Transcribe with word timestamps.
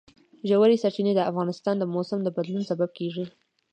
ژورې 0.49 0.81
سرچینې 0.83 1.13
د 1.15 1.21
افغانستان 1.29 1.75
د 1.79 1.83
موسم 1.93 2.19
د 2.23 2.27
بدلون 2.37 2.63
سبب 2.71 2.89
کېږي. 2.97 3.25